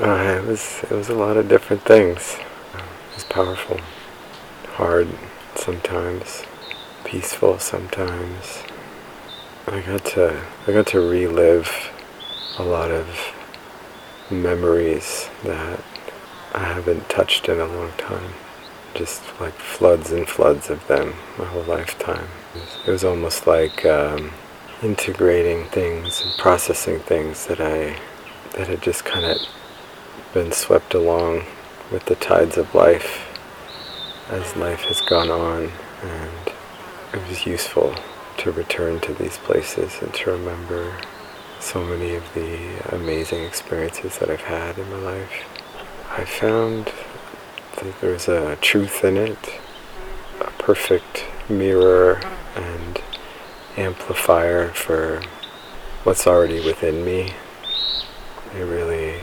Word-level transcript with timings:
Uh, 0.00 0.40
it 0.40 0.46
was 0.46 0.84
it 0.84 0.92
was 0.92 1.08
a 1.08 1.14
lot 1.14 1.36
of 1.36 1.48
different 1.48 1.82
things. 1.82 2.36
It 2.72 3.14
was 3.14 3.24
powerful, 3.24 3.80
hard 4.74 5.08
sometimes, 5.56 6.44
peaceful 7.04 7.58
sometimes. 7.58 8.62
I 9.66 9.80
got 9.80 10.04
to 10.14 10.40
I 10.68 10.72
got 10.72 10.86
to 10.88 11.00
relive 11.00 11.90
a 12.58 12.62
lot 12.62 12.92
of 12.92 13.08
memories 14.30 15.28
that 15.42 15.80
I 16.54 16.60
haven't 16.60 17.08
touched 17.08 17.48
in 17.48 17.58
a 17.58 17.66
long 17.66 17.90
time. 17.98 18.34
Just 18.94 19.22
like 19.40 19.54
floods 19.54 20.12
and 20.12 20.28
floods 20.28 20.70
of 20.70 20.86
them 20.86 21.14
my 21.36 21.44
whole 21.44 21.64
lifetime. 21.64 22.28
It 22.86 22.92
was 22.92 23.02
almost 23.02 23.48
like 23.48 23.84
um, 23.84 24.30
integrating 24.80 25.64
things 25.70 26.22
and 26.22 26.38
processing 26.38 27.00
things 27.00 27.46
that 27.46 27.60
I 27.60 27.96
that 28.52 28.68
had 28.68 28.80
just 28.80 29.04
kind 29.04 29.24
of 29.24 29.38
been 30.32 30.52
swept 30.52 30.94
along 30.94 31.44
with 31.90 32.04
the 32.06 32.14
tides 32.14 32.56
of 32.56 32.74
life 32.74 33.26
as 34.28 34.56
life 34.56 34.82
has 34.82 35.00
gone 35.02 35.30
on 35.30 35.70
and 36.02 36.52
it 37.14 37.28
was 37.28 37.46
useful 37.46 37.94
to 38.36 38.52
return 38.52 39.00
to 39.00 39.14
these 39.14 39.38
places 39.38 39.98
and 40.02 40.12
to 40.14 40.30
remember 40.30 40.94
so 41.60 41.84
many 41.84 42.14
of 42.14 42.34
the 42.34 42.94
amazing 42.94 43.42
experiences 43.42 44.18
that 44.18 44.30
I've 44.30 44.42
had 44.42 44.78
in 44.78 44.88
my 44.90 44.98
life. 44.98 45.44
I 46.10 46.24
found 46.24 46.92
that 47.76 48.00
there's 48.00 48.28
a 48.28 48.56
truth 48.56 49.04
in 49.04 49.16
it, 49.16 49.60
a 50.40 50.50
perfect 50.58 51.24
mirror 51.48 52.20
and 52.54 53.00
amplifier 53.76 54.68
for 54.68 55.22
what's 56.04 56.26
already 56.26 56.64
within 56.64 57.04
me. 57.04 57.32
It 58.54 58.62
really 58.62 59.20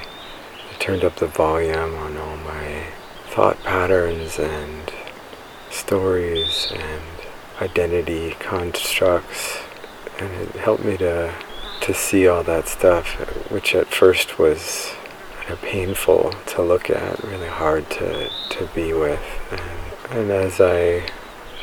turned 0.86 1.04
up 1.04 1.16
the 1.16 1.26
volume 1.26 1.96
on 1.96 2.16
all 2.16 2.38
my 2.38 2.84
thought 3.30 3.58
patterns 3.64 4.38
and 4.38 4.94
stories 5.72 6.72
and 6.76 7.02
identity 7.60 8.36
constructs 8.40 9.58
and 10.20 10.32
it 10.34 10.52
helped 10.52 10.86
me 10.86 10.96
to 10.96 11.34
to 11.82 11.92
see 11.92 12.28
all 12.28 12.44
that 12.44 12.68
stuff 12.68 13.08
which 13.50 13.74
at 13.74 13.88
first 13.88 14.38
was 14.38 14.94
kind 15.46 15.54
of 15.54 15.62
painful 15.62 16.32
to 16.46 16.62
look 16.62 16.92
at 16.92 17.24
really 17.24 17.48
hard 17.48 17.90
to, 17.90 18.30
to 18.50 18.70
be 18.76 18.94
with. 18.94 19.22
And, 19.52 20.18
and 20.20 20.32
as 20.32 20.62
I 20.62 21.08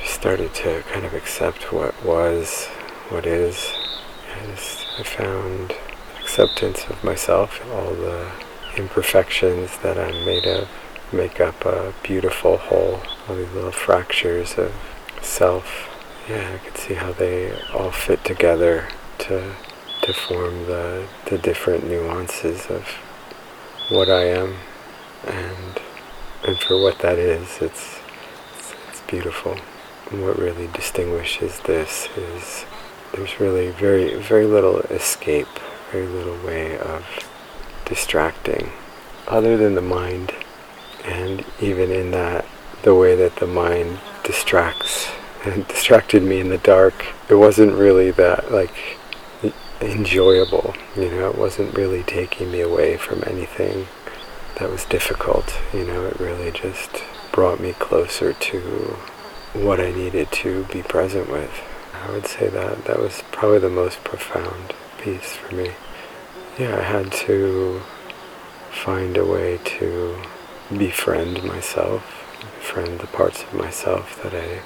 started 0.04 0.52
to 0.54 0.82
kind 0.92 1.06
of 1.06 1.14
accept 1.14 1.72
what 1.72 1.94
was 2.04 2.66
what 3.08 3.24
is 3.24 3.72
I 4.34 4.50
I 4.98 5.02
found 5.04 5.74
acceptance 6.20 6.84
of 6.88 7.04
myself 7.04 7.64
all 7.72 7.94
the 7.94 8.28
imperfections 8.76 9.78
that 9.78 9.98
I'm 9.98 10.24
made 10.24 10.46
of 10.46 10.68
make 11.12 11.40
up 11.40 11.64
a 11.64 11.92
beautiful 12.02 12.56
whole 12.56 13.02
all 13.28 13.36
these 13.36 13.50
little 13.52 13.72
fractures 13.72 14.58
of 14.58 14.72
self. 15.20 15.88
Yeah, 16.28 16.54
I 16.54 16.58
could 16.58 16.76
see 16.76 16.94
how 16.94 17.12
they 17.12 17.52
all 17.74 17.90
fit 17.90 18.24
together 18.24 18.88
to 19.18 19.54
to 20.02 20.12
form 20.12 20.66
the 20.66 21.06
the 21.26 21.38
different 21.38 21.86
nuances 21.86 22.66
of 22.66 22.86
what 23.88 24.08
I 24.08 24.24
am, 24.24 24.54
and 25.26 25.80
and 26.44 26.58
for 26.58 26.80
what 26.80 26.98
that 27.00 27.18
is, 27.18 27.58
it's 27.60 28.00
it's, 28.56 28.74
it's 28.88 29.00
beautiful. 29.02 29.56
And 30.10 30.22
what 30.22 30.38
really 30.38 30.68
distinguishes 30.74 31.60
this 31.60 32.08
is 32.16 32.64
there's 33.12 33.40
really 33.40 33.70
very 33.70 34.14
very 34.14 34.46
little 34.46 34.80
escape, 34.80 35.48
very 35.90 36.06
little 36.06 36.36
way 36.44 36.78
of 36.78 37.04
distracting, 37.92 38.70
other 39.28 39.58
than 39.58 39.74
the 39.74 39.82
mind, 39.82 40.32
and 41.04 41.44
even 41.60 41.90
in 41.90 42.10
that, 42.10 42.46
the 42.84 42.94
way 42.94 43.14
that 43.14 43.36
the 43.36 43.46
mind 43.46 43.98
distracts 44.24 45.10
and 45.44 45.68
distracted 45.68 46.22
me 46.22 46.40
in 46.40 46.48
the 46.48 46.56
dark. 46.56 46.94
It 47.28 47.34
wasn't 47.34 47.74
really 47.74 48.10
that 48.12 48.50
like 48.50 48.74
enjoyable, 49.82 50.74
you 50.96 51.10
know. 51.10 51.28
It 51.28 51.36
wasn't 51.36 51.76
really 51.76 52.02
taking 52.02 52.50
me 52.50 52.62
away 52.62 52.96
from 52.96 53.22
anything 53.26 53.88
that 54.58 54.70
was 54.70 54.86
difficult, 54.86 55.60
you 55.74 55.84
know. 55.84 56.06
It 56.06 56.18
really 56.18 56.50
just 56.50 57.04
brought 57.30 57.60
me 57.60 57.74
closer 57.74 58.32
to 58.32 58.60
what 59.52 59.80
I 59.80 59.90
needed 59.90 60.32
to 60.32 60.64
be 60.72 60.82
present 60.82 61.28
with. 61.28 61.60
I 61.92 62.10
would 62.10 62.26
say 62.26 62.48
that 62.48 62.86
that 62.86 62.98
was 62.98 63.22
probably 63.32 63.58
the 63.58 63.68
most 63.68 64.02
profound 64.02 64.72
piece 64.98 65.34
for 65.34 65.54
me. 65.54 65.72
Yeah, 66.58 66.76
I 66.78 66.82
had 66.82 67.10
to 67.12 67.80
find 68.70 69.16
a 69.16 69.24
way 69.24 69.58
to 69.78 70.22
befriend 70.76 71.42
myself 71.44 72.22
befriend 72.62 73.00
the 73.00 73.06
parts 73.08 73.42
of 73.42 73.52
myself 73.52 74.22
that 74.22 74.32
I 74.34 74.60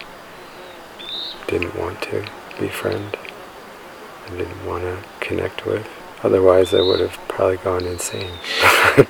didn't 1.48 1.74
want 1.76 2.02
to 2.02 2.24
befriend. 2.58 3.16
I 4.26 4.30
didn't 4.30 4.66
want 4.66 4.84
to 4.84 5.02
connect 5.20 5.64
with. 5.64 5.88
Otherwise, 6.22 6.74
I 6.74 6.82
would 6.82 7.00
have 7.00 7.18
probably 7.26 7.56
gone 7.56 7.84
insane. 7.84 8.32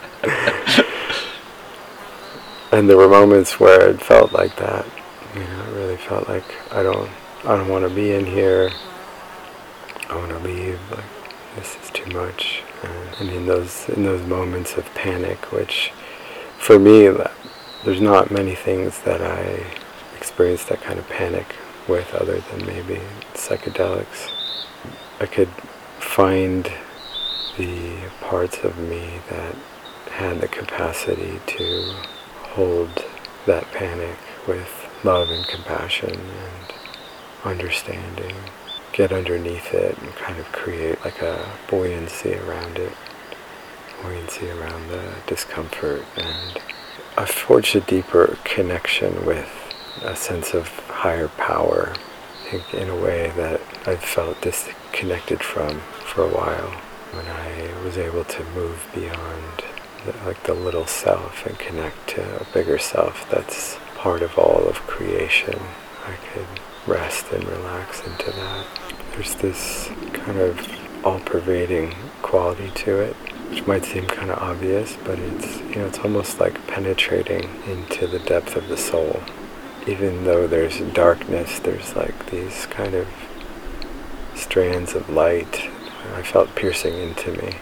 and 2.72 2.88
there 2.88 2.97
were 2.97 3.08
moments 3.08 3.58
where 3.58 3.88
it 3.88 4.00
felt 4.00 4.32
like 4.32 4.56
that. 4.56 4.87
You 5.34 5.41
know, 5.41 5.64
it 5.64 5.75
really 5.75 5.97
felt 5.97 6.28
like 6.28 6.44
I 6.72 6.82
don't, 6.82 7.10
I 7.44 7.56
don't 7.56 7.69
want 7.69 7.88
to 7.88 7.94
be 7.94 8.12
in 8.12 8.25
here. 8.25 8.70
I 10.08 10.16
want 10.16 10.31
to 10.31 10.38
leave. 10.38 10.78
Like 10.91 11.04
this 11.56 11.76
is 11.82 11.91
too 11.91 12.10
much. 12.12 12.62
Uh, 12.82 13.20
and 13.20 13.31
in 13.31 13.47
those 13.47 13.88
in 13.88 14.04
those 14.04 14.25
moments 14.26 14.76
of 14.76 14.84
panic, 14.94 15.53
which 15.53 15.92
for 16.59 16.78
me 16.78 17.06
uh, 17.06 17.28
there's 17.84 18.00
not 18.00 18.31
many 18.31 18.54
things 18.54 19.00
that 19.00 19.22
I 19.22 19.64
experience 20.16 20.64
that 20.64 20.81
kind 20.81 20.98
of 20.98 21.09
panic 21.09 21.54
with 21.88 22.14
other 22.14 22.41
than 22.41 22.66
maybe 22.66 23.00
psychedelics. 23.34 24.31
I 25.20 25.26
could 25.26 25.48
find 25.98 26.70
the 27.56 27.97
parts 28.20 28.59
of 28.59 28.76
me 28.76 29.20
that 29.31 29.54
had 30.10 30.41
the 30.41 30.48
capacity 30.48 31.41
to 31.47 31.94
hold 32.54 33.04
that 33.47 33.64
panic 33.72 34.19
with 34.47 34.69
love 35.04 35.31
and 35.31 35.47
compassion 35.47 36.10
and 36.10 36.75
understanding, 37.44 38.34
get 38.97 39.12
underneath 39.12 39.75
it 39.75 39.97
and 39.99 40.11
kind 40.17 40.39
of 40.39 40.51
create 40.53 40.99
like 41.05 41.21
a 41.21 41.53
buoyancy 41.69 42.34
around 42.34 42.79
it, 42.79 42.93
buoyancy 44.03 44.49
around 44.49 44.89
the 44.89 45.15
discomfort 45.27 46.03
and 46.17 46.61
I've 47.19 47.31
forged 47.31 47.77
a 47.77 47.81
deeper 47.81 48.39
connection 48.45 49.27
with 49.27 49.51
a 50.03 50.17
sense 50.17 50.55
of 50.55 50.69
higher 50.89 51.29
power 51.29 51.95
in 52.73 52.89
a 52.89 52.97
way 52.97 53.33
that 53.37 53.61
I've 53.87 54.03
felt 54.03 54.41
disconnected 54.41 55.43
from 55.43 55.81
for 55.81 56.23
a 56.25 56.29
while 56.29 56.71
when 57.12 57.27
I 57.27 57.85
was 57.85 57.99
able 57.99 58.25
to 58.25 58.45
move 58.55 58.87
beyond 58.95 59.65
the, 60.05 60.12
like 60.27 60.43
the 60.45 60.55
little 60.55 60.87
self 60.87 61.45
and 61.47 61.59
connect 61.59 62.09
to 62.11 62.41
a 62.41 62.45
bigger 62.53 62.79
self 62.79 63.29
that's 63.31 63.79
part 63.97 64.23
of 64.23 64.39
all 64.39 64.69
of 64.69 64.77
creation. 64.87 65.59
I 66.06 66.17
could 66.33 66.47
rest 66.87 67.31
and 67.33 67.45
relax 67.49 68.01
into 68.07 68.31
that. 68.31 68.67
There's 69.13 69.35
this 69.37 69.89
kind 70.13 70.39
of 70.39 71.05
all-pervading 71.05 71.95
quality 72.23 72.71
to 72.75 73.01
it 73.01 73.17
which 73.51 73.67
might 73.67 73.85
seem 73.85 74.07
kind 74.07 74.31
of 74.31 74.39
obvious, 74.39 74.97
but 75.05 75.19
it's 75.19 75.59
you 75.61 75.77
know 75.77 75.87
it's 75.87 75.99
almost 76.01 76.41
like 76.41 76.67
penetrating 76.67 77.49
into 77.67 78.07
the 78.07 78.19
depth 78.19 78.57
of 78.57 78.69
the 78.69 78.77
soul. 78.77 79.23
Even 79.87 80.25
though 80.25 80.47
there's 80.47 80.81
darkness, 80.93 81.61
there's 81.61 81.95
like 81.95 82.31
these 82.31 82.67
kind 82.67 82.95
of 82.95 83.07
strands 84.35 84.95
of 84.95 85.09
light. 85.09 85.69
I 86.15 86.23
felt 86.23 86.55
piercing 86.55 86.95
into 86.95 87.33
me, 87.33 87.57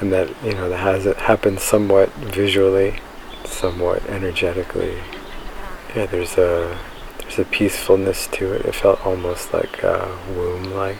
and 0.00 0.12
that 0.12 0.28
you 0.42 0.52
know 0.52 0.68
that 0.68 0.78
has 0.78 1.06
it 1.06 1.16
happens 1.16 1.62
somewhat 1.62 2.10
visually, 2.14 3.00
somewhat 3.44 4.04
energetically. 4.06 4.98
Yeah, 5.94 6.06
there's 6.06 6.38
a 6.38 6.78
there's 7.28 7.40
a 7.40 7.50
peacefulness 7.50 8.26
to 8.28 8.54
it. 8.54 8.64
It 8.64 8.74
felt 8.74 9.04
almost 9.04 9.52
like 9.52 9.82
a 9.82 10.18
womb-like 10.34 10.96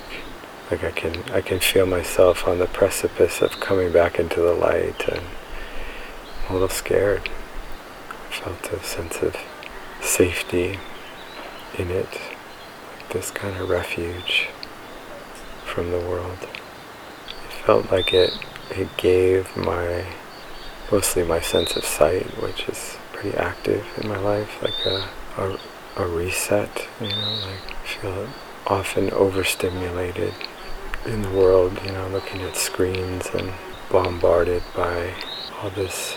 like 0.70 0.84
I 0.84 0.90
can 0.90 1.22
I 1.32 1.40
can 1.40 1.60
feel 1.60 1.86
myself 1.86 2.46
on 2.46 2.58
the 2.58 2.66
precipice 2.66 3.40
of 3.40 3.58
coming 3.58 3.90
back 3.90 4.18
into 4.18 4.40
the 4.40 4.52
light 4.52 5.08
and 5.08 5.22
a 6.48 6.52
little 6.52 6.68
scared. 6.68 7.30
I 8.10 8.32
felt 8.34 8.72
a 8.72 8.84
sense 8.84 9.22
of 9.22 9.34
safety 10.02 10.78
in 11.78 11.90
it, 11.90 12.20
this 13.10 13.30
kind 13.30 13.56
of 13.56 13.70
refuge 13.70 14.48
from 15.64 15.90
the 15.90 16.00
world. 16.00 16.38
It 16.42 17.52
felt 17.64 17.90
like 17.90 18.12
it 18.12 18.32
it 18.70 18.94
gave 18.98 19.56
my 19.56 20.04
mostly 20.92 21.24
my 21.24 21.40
sense 21.40 21.76
of 21.76 21.84
sight, 21.84 22.26
which 22.42 22.68
is 22.68 22.98
pretty 23.14 23.34
active 23.38 23.86
in 23.96 24.06
my 24.06 24.18
life, 24.18 24.62
like 24.62 24.84
a 24.84 25.08
a, 25.38 25.58
a 25.98 26.06
reset, 26.06 26.86
you 27.00 27.08
know, 27.08 27.40
like 27.42 27.72
I 27.72 27.86
feel 27.86 28.28
often 28.66 29.10
overstimulated 29.10 30.32
in 31.06 31.22
the 31.22 31.30
world, 31.30 31.78
you 31.84 31.92
know, 31.92 32.08
looking 32.08 32.42
at 32.42 32.56
screens 32.56 33.26
and 33.34 33.52
bombarded 33.90 34.62
by 34.76 35.14
all 35.60 35.70
this 35.70 36.16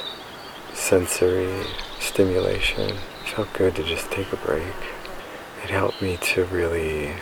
sensory 0.74 1.64
stimulation. 2.00 2.92
It 2.92 3.30
felt 3.36 3.54
good 3.54 3.76
to 3.76 3.84
just 3.84 4.12
take 4.12 4.32
a 4.32 4.38
break. 4.38 4.76
It 5.64 5.70
helped 5.70 6.02
me 6.02 6.18
to 6.18 6.46
really 6.46 7.14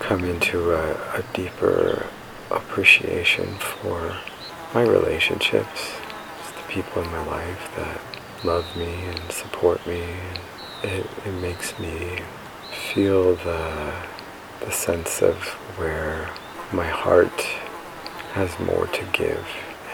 come 0.00 0.24
into 0.24 0.72
a, 0.72 0.92
a 1.18 1.24
deeper 1.32 2.06
appreciation 2.50 3.54
for 3.56 4.16
my 4.74 4.82
relationships, 4.82 5.92
the 6.56 6.72
people 6.72 7.02
in 7.02 7.10
my 7.10 7.24
life 7.26 7.70
that 7.76 8.00
love 8.44 8.64
me 8.76 9.04
and 9.04 9.30
support 9.30 9.86
me. 9.86 10.02
And 10.02 10.40
it, 10.82 11.06
it 11.24 11.32
makes 11.40 11.78
me 11.78 12.18
feel 12.92 13.34
the, 13.36 13.92
the 14.60 14.70
sense 14.70 15.22
of 15.22 15.36
where 15.78 16.30
my 16.72 16.86
heart 16.86 17.40
has 18.32 18.58
more 18.60 18.86
to 18.86 19.04
give 19.12 19.46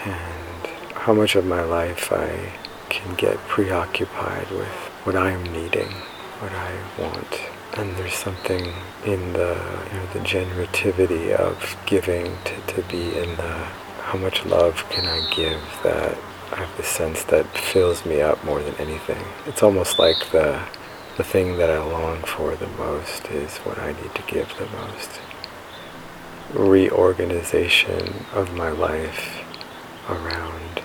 and 0.05 0.67
how 0.93 1.13
much 1.13 1.35
of 1.35 1.45
my 1.45 1.63
life 1.63 2.11
I 2.11 2.51
can 2.89 3.15
get 3.15 3.37
preoccupied 3.47 4.49
with 4.51 4.67
what 5.03 5.15
I'm 5.15 5.43
needing, 5.51 5.91
what 6.39 6.51
I 6.51 6.73
want. 6.99 7.39
And 7.77 7.95
there's 7.97 8.13
something 8.13 8.73
in 9.05 9.33
the 9.33 9.57
you 9.91 9.99
know, 9.99 10.05
the 10.13 10.19
generativity 10.19 11.35
of 11.35 11.77
giving 11.85 12.35
to, 12.45 12.73
to 12.73 12.81
be 12.89 13.17
in 13.17 13.35
the 13.37 13.67
how 14.07 14.17
much 14.17 14.45
love 14.45 14.85
can 14.89 15.05
I 15.05 15.19
give 15.35 15.61
that 15.83 16.17
I 16.51 16.55
have 16.55 16.77
the 16.77 16.83
sense 16.83 17.25
that 17.25 17.45
fills 17.57 18.05
me 18.05 18.21
up 18.21 18.41
more 18.45 18.61
than 18.61 18.73
anything. 18.75 19.21
It's 19.45 19.61
almost 19.61 19.99
like 19.99 20.17
the 20.31 20.61
the 21.17 21.23
thing 21.23 21.57
that 21.57 21.71
I 21.71 21.79
long 21.79 22.21
for 22.21 22.55
the 22.55 22.67
most 22.67 23.25
is 23.29 23.57
what 23.57 23.79
I 23.79 23.91
need 23.93 24.13
to 24.13 24.21
give 24.27 24.53
the 24.59 24.67
most. 24.67 25.19
Reorganization 26.53 28.23
of 28.33 28.53
my 28.53 28.69
life 28.69 29.43
around 30.07 30.81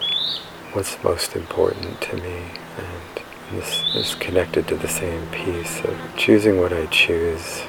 what's 0.73 1.03
most 1.05 1.37
important 1.37 2.01
to 2.01 2.17
me 2.17 2.45
and 2.79 3.25
this 3.53 3.95
is 3.95 4.15
connected 4.15 4.67
to 4.69 4.77
the 4.77 4.89
same 4.89 5.27
piece 5.27 5.85
of 5.85 5.99
choosing 6.17 6.59
what 6.59 6.73
I 6.73 6.87
choose 6.87 7.65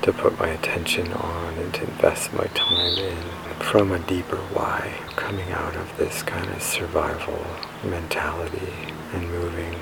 to 0.00 0.10
put 0.10 0.38
my 0.38 0.48
attention 0.48 1.12
on 1.12 1.54
and 1.58 1.74
to 1.74 1.82
invest 1.82 2.32
my 2.32 2.46
time 2.54 2.96
in 2.96 3.18
from 3.60 3.92
a 3.92 3.98
deeper 3.98 4.38
why, 4.54 4.94
coming 5.16 5.52
out 5.52 5.76
of 5.76 5.94
this 5.98 6.22
kind 6.22 6.48
of 6.50 6.62
survival 6.62 7.44
mentality 7.84 8.72
and 9.12 9.30
moving 9.30 9.74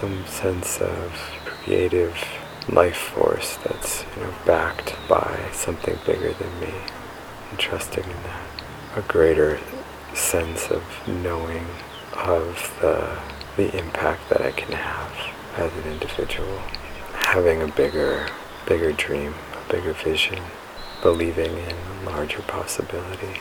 some 0.00 0.24
sense 0.24 0.80
of 0.80 1.12
creative 1.44 2.16
life 2.70 2.96
force 2.96 3.58
that's 3.64 4.04
you 4.16 4.22
know 4.22 4.32
backed 4.46 4.94
by 5.08 5.48
something 5.52 5.98
bigger 6.06 6.32
than 6.32 6.60
me 6.60 6.72
and 7.50 7.58
trusting 7.58 8.04
in 8.04 8.22
that. 8.22 8.42
A 8.96 9.02
greater 9.02 9.60
sense 10.14 10.70
of 10.70 10.82
knowing 11.06 11.66
of 12.16 12.74
the 12.80 13.18
the 13.56 13.76
impact 13.78 14.28
that 14.30 14.40
I 14.40 14.52
can 14.52 14.72
have 14.72 15.12
as 15.56 15.72
an 15.84 15.92
individual. 15.92 16.58
Having 17.12 17.62
a 17.62 17.68
bigger 17.68 18.28
bigger 18.66 18.92
dream 18.92 19.34
a 19.54 19.72
bigger 19.72 19.92
vision 19.92 20.42
believing 21.02 21.56
in 21.58 21.76
a 21.76 22.10
larger 22.10 22.42
possibility. 22.42 23.40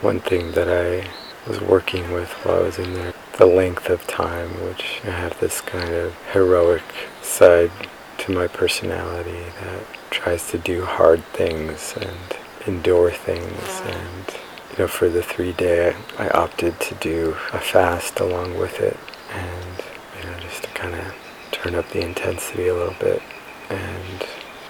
One 0.00 0.20
thing 0.20 0.52
that 0.52 0.68
I 0.68 1.08
was 1.48 1.60
working 1.60 2.12
with 2.12 2.30
while 2.44 2.60
I 2.60 2.62
was 2.62 2.78
in 2.78 2.94
there 2.94 3.14
the 3.38 3.46
length 3.46 3.88
of 3.88 4.04
time 4.08 4.50
which 4.64 5.00
I 5.04 5.10
have 5.10 5.38
this 5.38 5.60
kind 5.60 5.94
of 5.94 6.14
heroic 6.32 6.82
side 7.22 7.70
to 8.18 8.32
my 8.32 8.48
personality 8.48 9.44
that 9.62 9.84
tries 10.10 10.50
to 10.50 10.58
do 10.58 10.84
hard 10.84 11.24
things 11.26 11.94
and 12.00 12.36
endure 12.66 13.12
things. 13.12 13.80
And 13.84 14.34
you 14.72 14.78
know 14.80 14.88
for 14.88 15.08
the 15.08 15.22
three 15.22 15.52
day 15.52 15.94
I 16.18 16.28
opted 16.30 16.80
to 16.80 16.94
do 16.96 17.36
a 17.52 17.60
fast 17.60 18.18
along 18.18 18.58
with 18.58 18.80
it. 18.80 18.96
And 19.32 19.84
you 20.18 20.30
know 20.30 20.38
just 20.40 20.64
to 20.64 20.70
kind 20.70 20.96
of 20.96 21.14
turn 21.52 21.76
up 21.76 21.88
the 21.90 22.04
intensity 22.04 22.66
a 22.66 22.74
little 22.74 22.96
bit. 22.98 23.22
And 23.70 24.26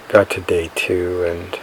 got 0.08 0.28
to 0.30 0.42
day 0.42 0.70
two 0.74 1.24
and 1.24 1.58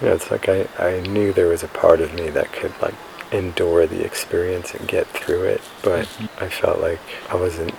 you 0.00 0.06
know 0.06 0.14
it's 0.14 0.30
like 0.30 0.48
I, 0.48 0.68
I 0.78 1.00
knew 1.00 1.32
there 1.32 1.48
was 1.48 1.64
a 1.64 1.68
part 1.68 2.00
of 2.00 2.14
me 2.14 2.30
that 2.30 2.52
could 2.52 2.72
like 2.80 2.94
endure 3.32 3.86
the 3.86 4.04
experience 4.04 4.74
and 4.74 4.88
get 4.88 5.06
through 5.08 5.42
it 5.44 5.60
but 5.82 6.06
mm-hmm. 6.06 6.44
I 6.44 6.48
felt 6.48 6.80
like 6.80 7.00
I 7.28 7.36
wasn't 7.36 7.74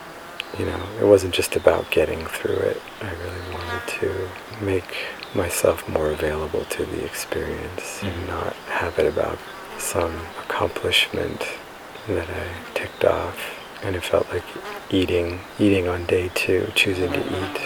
you 0.57 0.65
know, 0.65 0.83
it 0.99 1.05
wasn't 1.05 1.33
just 1.33 1.55
about 1.55 1.89
getting 1.91 2.25
through 2.25 2.55
it. 2.55 2.81
I 3.01 3.11
really 3.11 3.53
wanted 3.53 3.87
to 3.99 4.29
make 4.63 4.95
myself 5.35 5.87
more 5.87 6.11
available 6.11 6.65
to 6.65 6.85
the 6.85 7.05
experience 7.05 8.01
and 8.01 8.13
mm-hmm. 8.13 8.27
not 8.27 8.53
have 8.67 8.97
it 8.97 9.05
about 9.05 9.37
some 9.77 10.15
accomplishment 10.43 11.47
that 12.07 12.29
I 12.29 12.73
ticked 12.73 13.05
off. 13.05 13.55
And 13.83 13.95
it 13.95 14.03
felt 14.03 14.27
like 14.29 14.43
eating, 14.89 15.39
eating 15.59 15.87
on 15.87 16.05
day 16.05 16.31
two, 16.33 16.69
choosing 16.75 17.11
to 17.13 17.19
eat 17.19 17.61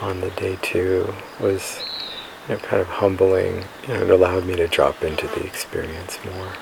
on 0.00 0.20
the 0.20 0.30
day 0.30 0.56
two 0.62 1.12
was, 1.40 1.82
you 2.48 2.54
know, 2.54 2.60
kind 2.60 2.80
of 2.80 2.88
humbling. 2.88 3.64
It 3.84 4.10
allowed 4.10 4.46
me 4.46 4.56
to 4.56 4.68
drop 4.68 5.02
into 5.02 5.26
the 5.28 5.44
experience 5.44 6.18
more. 6.24 6.52